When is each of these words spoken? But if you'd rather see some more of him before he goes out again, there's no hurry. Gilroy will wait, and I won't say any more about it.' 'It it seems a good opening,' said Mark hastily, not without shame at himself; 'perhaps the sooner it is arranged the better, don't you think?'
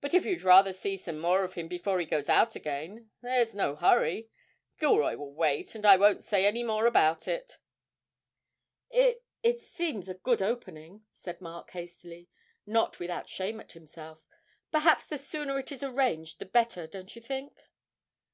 But 0.00 0.14
if 0.14 0.24
you'd 0.24 0.40
rather 0.40 0.72
see 0.72 0.96
some 0.96 1.18
more 1.18 1.44
of 1.44 1.52
him 1.52 1.68
before 1.68 2.00
he 2.00 2.06
goes 2.06 2.30
out 2.30 2.54
again, 2.56 3.10
there's 3.20 3.54
no 3.54 3.74
hurry. 3.76 4.30
Gilroy 4.78 5.16
will 5.16 5.34
wait, 5.34 5.74
and 5.74 5.84
I 5.84 5.98
won't 5.98 6.22
say 6.24 6.46
any 6.46 6.62
more 6.64 6.86
about 6.86 7.28
it.' 7.28 7.58
'It 8.90 9.22
it 9.42 9.60
seems 9.60 10.08
a 10.08 10.14
good 10.14 10.40
opening,' 10.40 11.04
said 11.12 11.42
Mark 11.42 11.72
hastily, 11.72 12.30
not 12.64 12.98
without 12.98 13.28
shame 13.28 13.60
at 13.60 13.72
himself; 13.72 14.22
'perhaps 14.72 15.04
the 15.04 15.18
sooner 15.18 15.58
it 15.58 15.70
is 15.70 15.82
arranged 15.82 16.38
the 16.38 16.46
better, 16.46 16.86
don't 16.86 17.14
you 17.14 17.20
think?' 17.20 17.60